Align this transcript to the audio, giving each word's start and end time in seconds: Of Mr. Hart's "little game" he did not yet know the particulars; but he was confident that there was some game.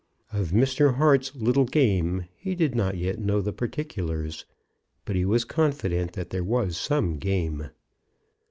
Of 0.33 0.47
Mr. 0.49 0.95
Hart's 0.95 1.35
"little 1.35 1.65
game" 1.65 2.25
he 2.35 2.55
did 2.55 2.73
not 2.73 2.97
yet 2.97 3.19
know 3.19 3.39
the 3.39 3.53
particulars; 3.53 4.47
but 5.05 5.15
he 5.15 5.25
was 5.25 5.45
confident 5.45 6.13
that 6.13 6.31
there 6.31 6.43
was 6.43 6.75
some 6.75 7.19
game. 7.19 7.69